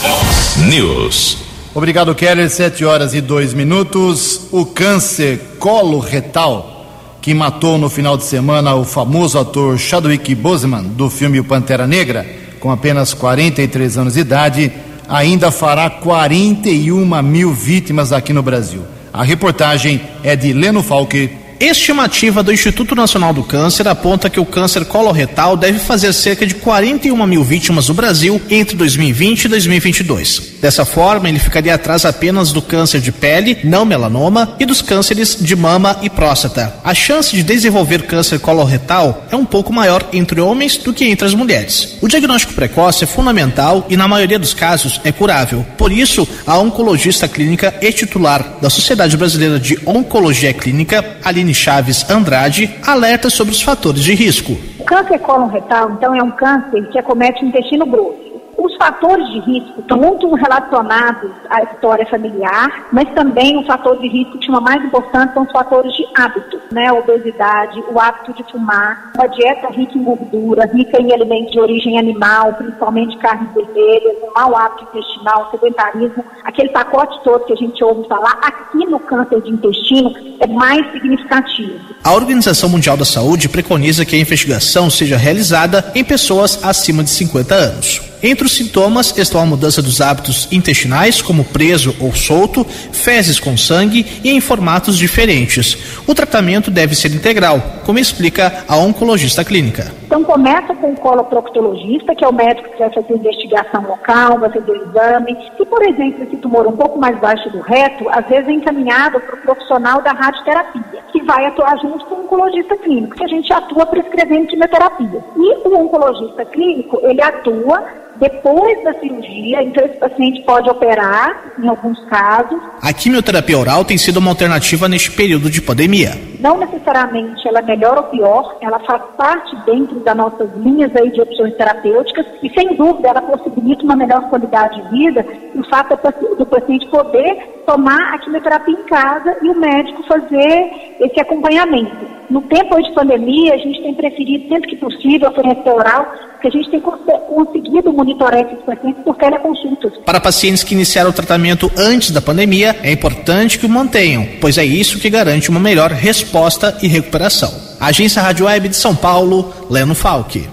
[0.70, 1.40] News.
[1.74, 2.48] Obrigado, Keller.
[2.48, 4.42] Sete horas e dois minutos.
[4.52, 6.86] O câncer colo retal
[7.20, 11.88] que matou no final de semana o famoso ator Chadwick Boseman do filme O Pantera
[11.88, 12.24] Negra,
[12.60, 14.72] com apenas 43 anos de idade,
[15.10, 18.84] ainda fará 41 mil vítimas aqui no Brasil.
[19.12, 24.46] A reportagem é de Leno Falque Estimativa do Instituto Nacional do Câncer aponta que o
[24.46, 30.56] câncer coloretal deve fazer cerca de 41 mil vítimas no Brasil entre 2020 e 2022.
[30.62, 35.38] Dessa forma, ele ficaria atrás apenas do câncer de pele, não melanoma, e dos cânceres
[35.40, 36.76] de mama e próstata.
[36.84, 41.26] A chance de desenvolver câncer coloretal é um pouco maior entre homens do que entre
[41.26, 41.98] as mulheres.
[42.02, 45.66] O diagnóstico precoce é fundamental e, na maioria dos casos, é curável.
[45.78, 52.10] Por isso, a oncologista clínica e titular da Sociedade Brasileira de Oncologia Clínica, Aline Chaves
[52.10, 54.58] Andrade alerta sobre os fatores de risco.
[54.80, 58.35] O câncer cólon retal, então, é um câncer que acomete o intestino grosso.
[58.58, 64.08] Os fatores de risco estão muito relacionados à história familiar, mas também o fator de
[64.08, 66.88] risco que chama mais importante são os fatores de hábito, né?
[66.88, 71.60] A obesidade, o hábito de fumar, uma dieta rica em gordura, rica em alimentos de
[71.60, 77.58] origem animal, principalmente carnes vermelhas, um mau hábito intestinal, sedentarismo, aquele pacote todo que a
[77.58, 81.80] gente ouve falar, aqui no câncer de intestino é mais significativo.
[82.04, 87.10] A Organização Mundial da Saúde preconiza que a investigação seja realizada em pessoas acima de
[87.10, 88.15] 50 anos.
[88.22, 93.58] Entre os sintomas estão a mudança dos hábitos intestinais, como preso ou solto, fezes com
[93.58, 95.78] sangue e em formatos diferentes.
[96.08, 99.92] O tratamento deve ser integral, como explica a oncologista clínica.
[100.06, 104.50] Então começa com o coloproctologista, que é o médico que vai fazer investigação local, vai
[104.50, 105.38] fazer o exame.
[105.58, 109.20] Se, por exemplo, esse tumor um pouco mais baixo do reto, às vezes é encaminhado
[109.20, 113.28] para o profissional da radioterapia, que vai atuar junto com o oncologista clínico, que a
[113.28, 115.24] gente atua prescrevendo quimioterapia.
[115.36, 117.84] E o oncologista clínico, ele atua
[118.20, 122.60] depois da cirurgia, então esse paciente pode operar em alguns casos.
[122.82, 126.12] A quimioterapia oral tem sido uma alternativa neste período de pandemia.
[126.40, 131.12] Não necessariamente ela é melhor ou pior, ela faz parte dentro das nossas linhas aí
[131.12, 135.70] de opções terapêuticas e sem dúvida ela possibilita uma melhor qualidade de vida e o
[135.70, 135.96] fato
[136.38, 142.16] do paciente poder tomar a quimioterapia em casa e o médico fazer esse acompanhamento.
[142.30, 146.52] No tempo de pandemia, a gente tem preferido, sempre que possível, oferecer oral, porque a
[146.52, 149.94] gente tem conseguido monitorar esses pacientes por teleconsultas.
[150.06, 154.58] Para pacientes que iniciaram o tratamento antes da pandemia, é importante que o mantenham, pois
[154.58, 157.52] é isso que garante uma melhor resposta e recuperação.
[157.80, 160.48] Agência Rádio Web de São Paulo, Leno Falque.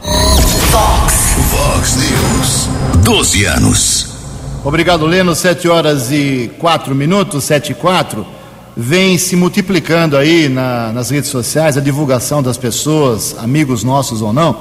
[0.70, 1.14] Fox.
[1.50, 3.04] Fox News.
[3.04, 4.12] 12 anos.
[4.64, 5.34] Obrigado, Leno.
[5.34, 8.26] 7 horas e 4 minutos, 7 e 4
[8.74, 14.32] vem se multiplicando aí na, nas redes sociais a divulgação das pessoas, amigos nossos ou
[14.32, 14.60] não,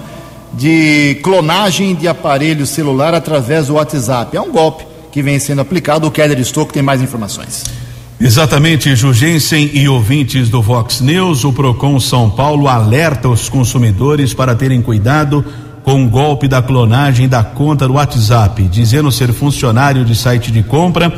[0.53, 4.35] de clonagem de aparelho celular através do WhatsApp.
[4.35, 6.07] É um golpe que vem sendo aplicado.
[6.07, 7.63] O Keller Estouco tem mais informações.
[8.19, 14.53] Exatamente, Jugensen e ouvintes do Vox News, o Procon São Paulo alerta os consumidores para
[14.53, 15.43] terem cuidado
[15.83, 20.61] com o golpe da clonagem da conta do WhatsApp, dizendo ser funcionário de site de
[20.61, 21.11] compra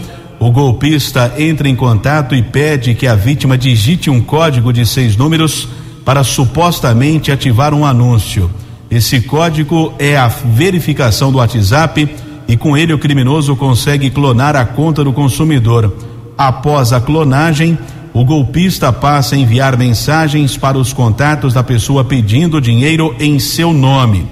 [0.43, 5.15] o golpista entra em contato e pede que a vítima digite um código de seis
[5.15, 5.69] números
[6.03, 8.51] para supostamente ativar um anúncio.
[8.93, 12.07] Esse código é a verificação do WhatsApp
[12.47, 15.91] e com ele o criminoso consegue clonar a conta do consumidor.
[16.37, 17.75] Após a clonagem,
[18.13, 23.73] o golpista passa a enviar mensagens para os contatos da pessoa pedindo dinheiro em seu
[23.73, 24.27] nome.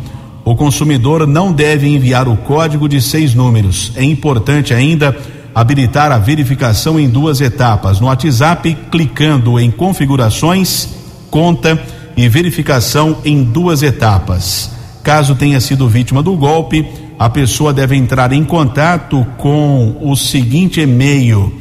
[0.46, 3.92] O consumidor não deve enviar o código de seis números.
[3.96, 5.18] É importante ainda
[5.56, 8.00] habilitar a verificação em duas etapas.
[8.00, 10.88] No WhatsApp, clicando em configurações,
[11.32, 11.82] conta
[12.16, 14.72] e verificação em duas etapas.
[15.04, 16.86] Caso tenha sido vítima do golpe,
[17.18, 21.54] a pessoa deve entrar em contato com o seguinte e-mail: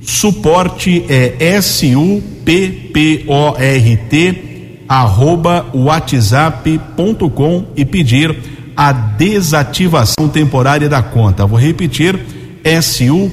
[0.00, 4.42] suporte é S U P P O R T
[4.88, 8.36] arroba whatsapp.com e pedir
[8.76, 11.44] a desativação temporária da conta.
[11.46, 12.18] Vou repetir
[12.62, 13.28] S-U-P-P-O-R-T,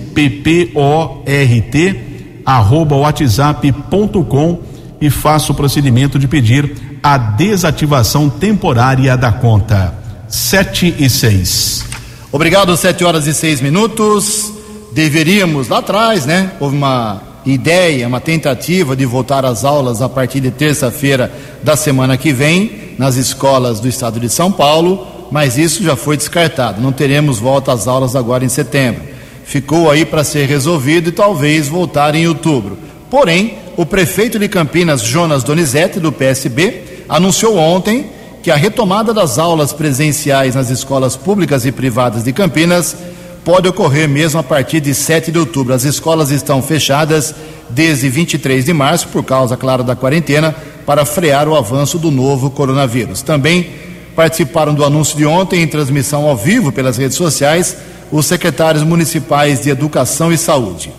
[2.45, 4.59] arroba whatsapp.com
[5.03, 9.93] e faça o procedimento de pedir a desativação temporária da conta.
[10.29, 11.83] 7 e 6.
[12.31, 14.53] Obrigado, 7 horas e 6 minutos.
[14.93, 16.53] Deveríamos lá atrás, né?
[16.57, 21.29] Houve uma ideia, uma tentativa de voltar às aulas a partir de terça-feira
[21.61, 26.15] da semana que vem nas escolas do estado de São Paulo, mas isso já foi
[26.15, 26.81] descartado.
[26.81, 29.01] Não teremos volta às aulas agora em setembro.
[29.43, 32.77] Ficou aí para ser resolvido e talvez voltar em outubro.
[33.09, 38.07] Porém, o prefeito de Campinas, Jonas Donizete, do PSB, anunciou ontem
[38.41, 42.95] que a retomada das aulas presenciais nas escolas públicas e privadas de Campinas
[43.43, 45.73] pode ocorrer mesmo a partir de 7 de outubro.
[45.73, 47.33] As escolas estão fechadas
[47.69, 50.55] desde 23 de março, por causa, claro, da quarentena,
[50.85, 53.21] para frear o avanço do novo coronavírus.
[53.21, 53.69] Também
[54.15, 57.75] participaram do anúncio de ontem, em transmissão ao vivo pelas redes sociais,
[58.11, 60.91] os secretários municipais de Educação e Saúde.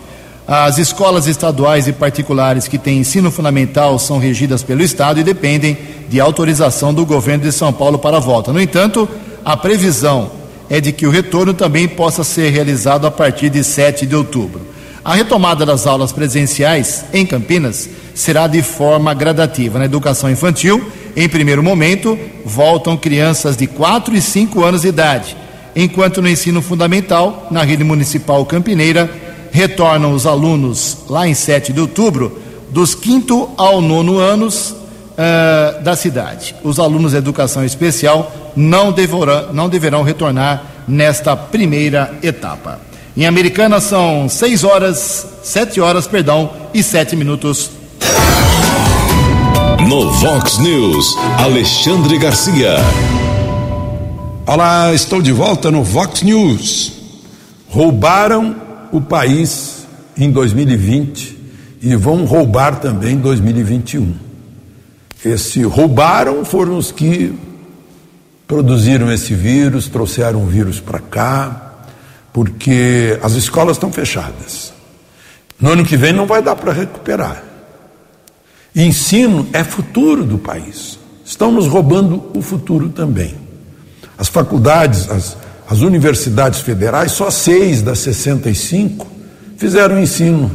[0.47, 5.75] As escolas estaduais e particulares que têm ensino fundamental são regidas pelo Estado e dependem
[6.07, 8.53] de autorização do governo de São Paulo para a volta.
[8.53, 9.09] No entanto,
[9.43, 10.29] a previsão
[10.69, 14.61] é de que o retorno também possa ser realizado a partir de 7 de outubro.
[15.03, 19.79] A retomada das aulas presenciais em Campinas será de forma gradativa.
[19.79, 25.35] Na educação infantil, em primeiro momento, voltam crianças de 4 e 5 anos de idade,
[25.75, 29.24] enquanto no ensino fundamental, na rede municipal campineira,
[29.55, 32.41] retornam os alunos lá em 7 de outubro,
[32.71, 36.53] dos 5 ao 9 anos uh, da cidade.
[36.61, 42.81] Os alunos de educação especial não deverão, não deverão retornar nesta primeira etapa.
[43.15, 47.69] Em Americana são 6 horas, 7 horas, perdão, e 7 minutos.
[49.87, 52.75] No Vox News, Alexandre Garcia.
[54.45, 56.91] Olá, estou de volta no Vox News.
[57.69, 58.64] Roubaram
[58.97, 59.85] o país
[60.17, 61.37] em 2020
[61.81, 64.15] e vão roubar também em 2021.
[65.23, 67.33] Esse roubaram foram os que
[68.47, 71.73] produziram esse vírus, trouxeram o vírus para cá,
[72.31, 74.73] porque as escolas estão fechadas.
[75.59, 77.43] No ano que vem não vai dar para recuperar.
[78.75, 80.99] Ensino é futuro do país.
[81.23, 83.35] Estão nos roubando o futuro também.
[84.17, 85.37] As faculdades, as,
[85.69, 89.07] as universidades federais, só seis das 65
[89.57, 90.51] fizeram ensino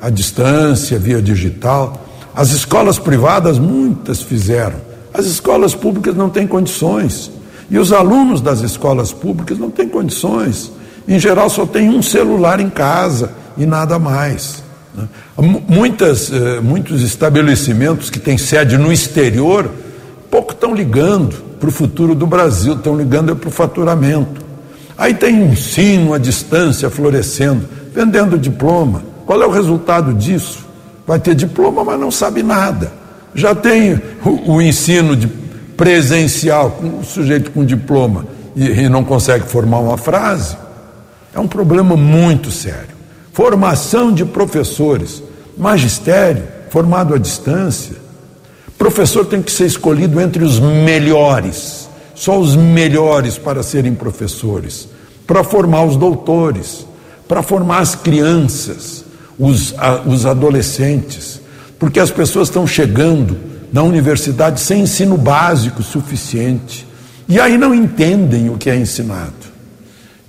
[0.00, 2.02] à distância, via digital.
[2.34, 4.76] As escolas privadas, muitas fizeram.
[5.12, 7.30] As escolas públicas não têm condições.
[7.70, 10.72] E os alunos das escolas públicas não têm condições.
[11.06, 14.62] Em geral, só tem um celular em casa e nada mais.
[14.94, 15.06] Né?
[15.68, 19.70] Muitas, eh, muitos estabelecimentos que têm sede no exterior
[20.30, 24.43] pouco estão ligando para o futuro do Brasil, estão ligando é para o faturamento.
[24.96, 29.02] Aí tem ensino à distância florescendo, vendendo diploma.
[29.26, 30.64] Qual é o resultado disso?
[31.06, 32.92] Vai ter diploma, mas não sabe nada.
[33.34, 35.26] Já tem o, o ensino de
[35.76, 40.56] presencial, com o sujeito com diploma e, e não consegue formar uma frase,
[41.34, 42.94] é um problema muito sério.
[43.32, 45.22] Formação de professores,
[45.58, 47.96] magistério, formado à distância.
[48.78, 51.83] Professor tem que ser escolhido entre os melhores,
[52.14, 54.88] só os melhores para serem professores,
[55.26, 56.86] para formar os doutores,
[57.26, 59.04] para formar as crianças,
[59.38, 61.40] os, a, os adolescentes,
[61.78, 63.36] porque as pessoas estão chegando
[63.72, 66.86] na universidade sem ensino básico suficiente.
[67.28, 69.32] E aí não entendem o que é ensinado.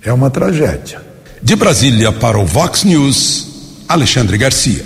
[0.02, 1.00] É uma tragédia.
[1.42, 3.48] De Brasília para o Vox News,
[3.88, 4.84] Alexandre Garcia.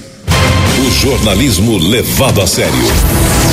[0.86, 2.74] O jornalismo levado a sério.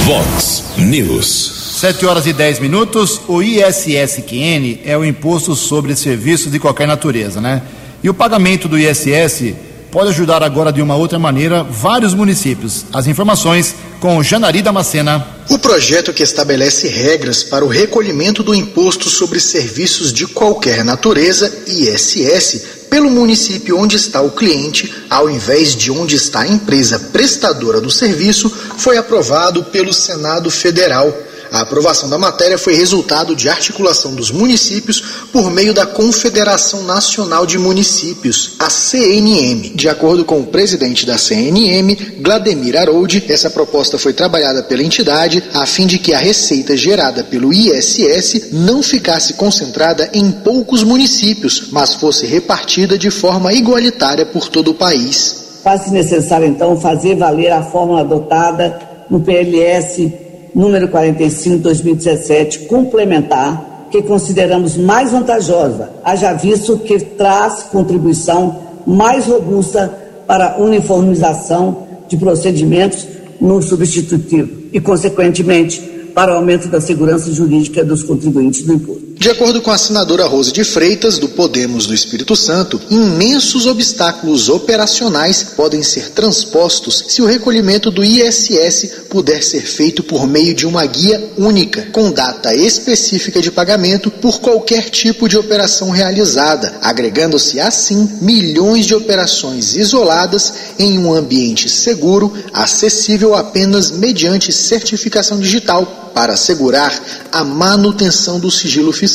[0.05, 1.56] Vox News.
[1.77, 3.21] Sete horas e dez minutos.
[3.27, 7.61] O ISSQN é o imposto sobre serviços de qualquer natureza, né?
[8.03, 9.53] E o pagamento do ISS
[9.91, 12.83] pode ajudar agora de uma outra maneira vários municípios.
[12.91, 15.23] As informações com Janari Damascena.
[15.51, 21.63] O projeto que estabelece regras para o recolhimento do imposto sobre serviços de qualquer natureza,
[21.67, 27.79] ISS, pelo município onde está o cliente, ao invés de onde está a empresa prestadora
[27.79, 31.26] do serviço, foi aprovado pelo Senado Federal.
[31.51, 37.45] A aprovação da matéria foi resultado de articulação dos municípios por meio da Confederação Nacional
[37.45, 39.73] de Municípios, a CNM.
[39.75, 45.43] De acordo com o presidente da CNM, Glademir Harold, essa proposta foi trabalhada pela entidade
[45.53, 51.69] a fim de que a receita gerada pelo ISS não ficasse concentrada em poucos municípios,
[51.71, 55.47] mas fosse repartida de forma igualitária por todo o país.
[55.63, 58.79] Faz-se necessário, então, fazer valer a fórmula adotada
[59.09, 60.26] no PLS
[60.57, 69.93] número 45 2017 complementar, que consideramos mais vantajosa, haja visto que traz contribuição mais robusta
[70.25, 73.07] para uniformização de procedimentos
[73.39, 75.79] no substitutivo e, consequentemente,
[76.15, 79.16] para o aumento da segurança jurídica dos contribuintes do imposto.
[79.19, 84.47] De acordo com a senadora Rose de Freitas, do Podemos do Espírito Santo, imensos obstáculos
[84.47, 90.67] operacionais podem ser transpostos se o recolhimento do ISS puder ser feito por meio de
[90.67, 97.59] uma guia única, com data específica de pagamento por qualquer tipo de operação realizada, agregando-se
[97.59, 106.33] assim milhões de operações isoladas em um ambiente seguro, acessível apenas mediante certificação digital para
[106.33, 106.99] assegurar
[107.31, 109.06] a manutenção do sigilo fiscal.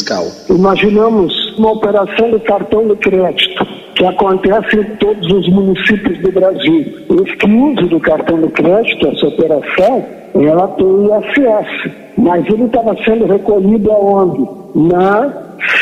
[0.48, 6.86] Imaginamos uma operação de cartão de crédito que acontece em todos os municípios do Brasil.
[7.24, 13.26] Esse uso do cartão de crédito, essa operação, ela tem ISS, mas ele estava sendo
[13.26, 14.48] recolhido aonde?
[14.74, 15.30] Na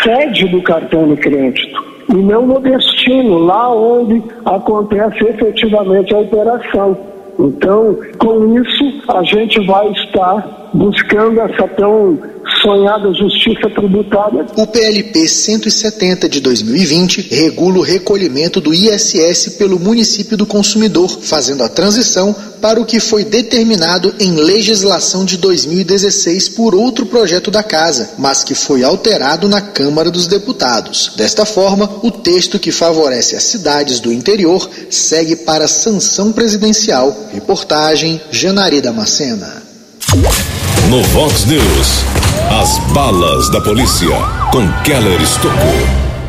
[0.02, 6.98] sede do cartão de crédito e não no destino, lá onde acontece efetivamente a operação.
[7.38, 12.18] Então, com isso, a gente vai estar buscando essa tão
[12.62, 14.46] sonhada justiça tributária.
[14.56, 21.62] O PLP 170 de 2020 regula o recolhimento do ISS pelo município do consumidor, fazendo
[21.62, 27.62] a transição para o que foi determinado em legislação de 2016 por outro projeto da
[27.62, 31.12] Casa, mas que foi alterado na Câmara dos Deputados.
[31.16, 37.16] Desta forma, o texto que favorece as cidades do interior segue para sanção presidencial.
[37.32, 39.69] Reportagem Janari Damascena.
[40.12, 42.04] No Vox News,
[42.50, 44.08] as balas da polícia
[44.50, 45.54] com Keller Estocou.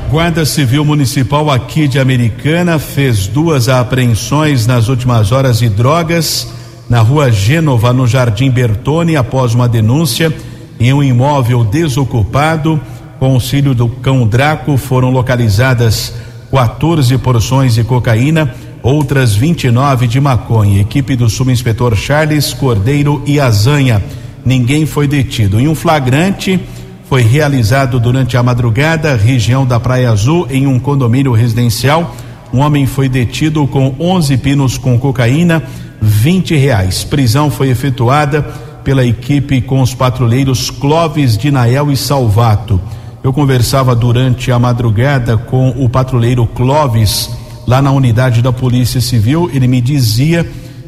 [0.07, 6.47] Guarda Civil Municipal aqui de Americana fez duas apreensões nas últimas horas de drogas
[6.88, 10.32] na rua Gênova, no Jardim Bertone, após uma denúncia
[10.79, 12.79] em um imóvel desocupado.
[13.17, 16.13] Com auxílio do cão Draco, foram localizadas
[16.51, 18.53] 14 porções de cocaína,
[18.84, 20.82] outras 29 de maconha.
[20.82, 24.01] Equipe do subinspetor Charles Cordeiro e Azanha.
[24.45, 25.59] Ninguém foi detido.
[25.59, 26.59] Em um flagrante
[27.05, 32.15] foi realizado durante a madrugada, região da Praia Azul, em um condomínio residencial.
[32.53, 35.61] Um homem foi detido com 11 pinos com cocaína,
[36.01, 37.03] 20 reais.
[37.03, 38.41] Prisão foi efetuada
[38.84, 42.79] pela equipe com os patrulheiros Clóvis, Dinael e Salvato.
[43.23, 47.29] Eu conversava durante a madrugada com o patrulheiro Clóvis,
[47.72, 49.49] lá na unidade da Polícia Civil.
[49.53, 50.45] Ele me dizia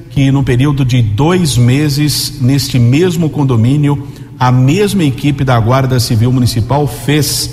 [0.10, 4.06] que no período de dois meses, neste mesmo condomínio,
[4.38, 7.52] a mesma equipe da Guarda Civil Municipal fez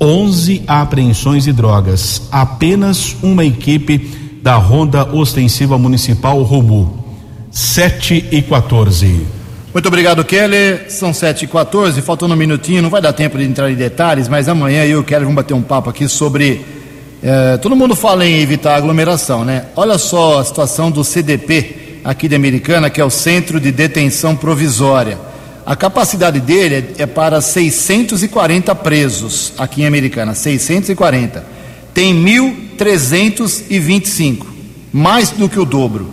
[0.00, 2.22] 11 apreensões de drogas.
[2.32, 3.98] Apenas uma equipe
[4.42, 7.04] da Ronda Ostensiva Municipal Romu.
[7.50, 9.26] 7 e 14.
[9.74, 10.86] Muito obrigado, Keller.
[10.88, 14.26] São 7 e 14 faltando um minutinho, não vai dar tempo de entrar em detalhes,
[14.26, 16.79] mas amanhã eu e o Keller vamos bater um papo aqui sobre.
[17.22, 19.66] Eh, todo mundo fala em evitar aglomeração, né?
[19.76, 24.34] Olha só a situação do CDP aqui de Americana, que é o Centro de Detenção
[24.34, 25.18] Provisória.
[25.66, 31.44] A capacidade dele é para 640 presos aqui em Americana, 640.
[31.92, 34.46] Tem 1.325,
[34.90, 36.08] mais do que o dobro.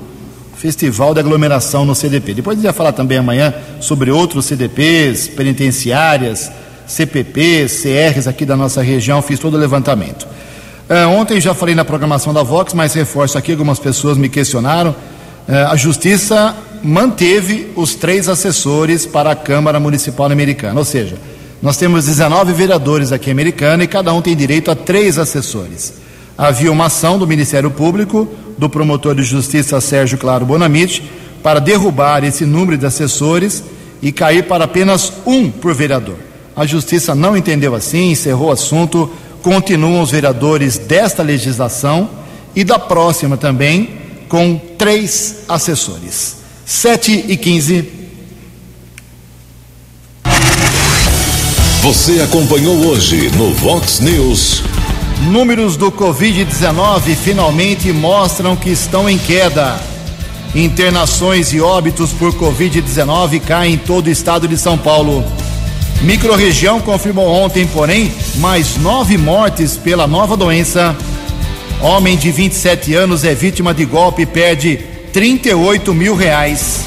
[0.58, 2.34] Festival de aglomeração no CDP.
[2.34, 6.52] Depois a gente vai falar também amanhã sobre outros CDPs, penitenciárias,
[6.86, 9.22] CPPs, CRs aqui da nossa região.
[9.22, 10.28] Fiz todo o levantamento.
[10.90, 14.92] Uh, ontem já falei na programação da Vox, mas reforço aqui, algumas pessoas me questionaram.
[14.92, 20.80] Uh, a Justiça manteve os três assessores para a Câmara Municipal Americana.
[20.80, 21.18] Ou seja,
[21.62, 25.94] nós temos 19 vereadores aqui Americana e cada um tem direito a três assessores.
[26.38, 28.26] Havia uma ação do Ministério Público,
[28.58, 31.04] do promotor de justiça Sérgio Claro Bonamite,
[31.44, 33.62] para derrubar esse número de assessores
[34.02, 36.16] e cair para apenas um por vereador.
[36.56, 39.12] A justiça não entendeu assim, encerrou o assunto,
[39.48, 42.10] continuam os vereadores desta legislação
[42.54, 43.92] e da próxima também,
[44.28, 46.36] com três assessores.
[46.66, 47.90] 7 e 15.
[51.82, 54.64] Você acompanhou hoje no Vox News.
[55.32, 59.80] Números do Covid-19 finalmente mostram que estão em queda.
[60.54, 65.24] Internações e óbitos por Covid-19 caem em todo o estado de São Paulo.
[66.02, 70.96] Microrregião confirmou ontem, porém, mais nove mortes pela nova doença.
[71.82, 74.80] Homem de 27 anos é vítima de golpe e perde
[75.12, 76.86] 38 mil reais.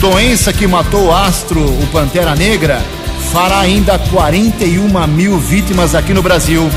[0.00, 2.82] Doença que matou o astro, o Pantera Negra,
[3.32, 6.68] fará ainda 41 mil vítimas aqui no Brasil.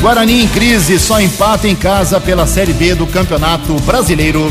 [0.00, 4.50] Guarani em crise só empata em casa pela Série B do Campeonato Brasileiro.